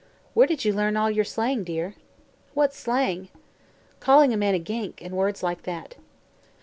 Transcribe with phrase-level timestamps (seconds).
[0.33, 1.93] "Where did you learn all your slang, dear?"
[2.55, 3.29] "What's slang?"
[3.99, 5.95] "Calling a man a 'gink,' and words like that."